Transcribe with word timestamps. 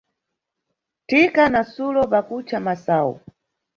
Thika 1.07 1.49
na 1.49 1.63
Sulo 1.63 2.03
pakucha 2.11 2.59
masayu. 2.65 3.15